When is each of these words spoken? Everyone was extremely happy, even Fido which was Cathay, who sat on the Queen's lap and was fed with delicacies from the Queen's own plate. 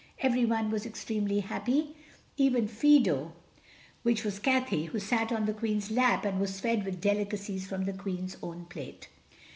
Everyone 0.21 0.71
was 0.71 0.83
extremely 0.87 1.41
happy, 1.41 1.95
even 2.35 2.67
Fido 2.67 3.33
which 4.01 4.23
was 4.23 4.39
Cathay, 4.39 4.85
who 4.85 4.97
sat 4.97 5.31
on 5.31 5.45
the 5.45 5.53
Queen's 5.53 5.91
lap 5.91 6.25
and 6.25 6.39
was 6.41 6.59
fed 6.59 6.85
with 6.85 6.99
delicacies 6.99 7.67
from 7.67 7.85
the 7.85 7.93
Queen's 7.93 8.35
own 8.41 8.65
plate. 8.65 9.09